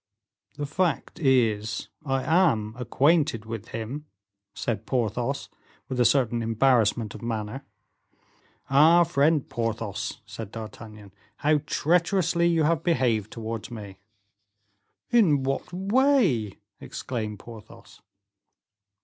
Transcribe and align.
"The 0.55 0.65
fact 0.65 1.19
is, 1.19 1.89
I 2.03 2.23
am 2.23 2.73
acquainted 2.75 3.45
with 3.45 3.67
him," 3.67 4.07
said 4.55 4.87
Porthos, 4.87 5.47
with 5.87 5.99
a 5.99 6.05
certain 6.05 6.41
embarrassment 6.41 7.13
of 7.13 7.21
manner. 7.21 7.63
"Ah, 8.67 9.03
friend 9.03 9.47
Porthos," 9.47 10.19
said 10.25 10.49
D'Artagnan, 10.51 11.11
"how 11.45 11.59
treacherously 11.67 12.47
you 12.47 12.63
have 12.63 12.81
behaved 12.83 13.29
towards 13.31 13.69
me." 13.69 13.99
"In 15.11 15.43
what 15.43 15.71
way?" 15.71 16.57
exclaimed 16.79 17.37
Porthos. 17.37 18.01